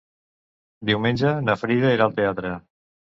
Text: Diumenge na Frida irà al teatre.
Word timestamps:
Diumenge 0.89 1.33
na 1.49 1.55
Frida 1.65 1.91
irà 1.97 2.07
al 2.09 2.17
teatre. 2.21 2.55